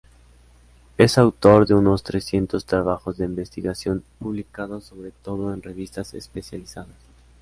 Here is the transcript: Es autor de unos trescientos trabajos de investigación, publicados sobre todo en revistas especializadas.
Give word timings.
Es 0.97 1.19
autor 1.19 1.67
de 1.67 1.75
unos 1.75 2.01
trescientos 2.01 2.65
trabajos 2.65 3.17
de 3.19 3.25
investigación, 3.25 4.03
publicados 4.17 4.85
sobre 4.85 5.11
todo 5.11 5.53
en 5.53 5.61
revistas 5.61 6.15
especializadas. 6.15 6.97